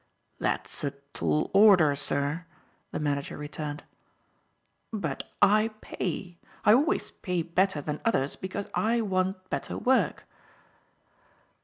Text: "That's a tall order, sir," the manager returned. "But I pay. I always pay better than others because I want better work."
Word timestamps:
"That's 0.39 0.83
a 0.83 0.89
tall 1.13 1.51
order, 1.53 1.93
sir," 1.93 2.45
the 2.89 2.99
manager 2.99 3.37
returned. 3.37 3.83
"But 4.91 5.29
I 5.43 5.69
pay. 5.81 6.39
I 6.65 6.73
always 6.73 7.11
pay 7.11 7.43
better 7.43 7.81
than 7.81 8.01
others 8.03 8.35
because 8.35 8.65
I 8.73 9.01
want 9.01 9.51
better 9.51 9.77
work." 9.77 10.25